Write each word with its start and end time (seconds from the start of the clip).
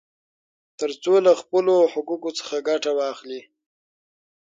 ترڅو 0.79 1.13
له 1.25 1.31
خپلو 1.41 1.75
حقوقو 1.93 2.29
څخه 2.39 2.55
ګټه 2.69 2.91
واخلي. 2.99 3.41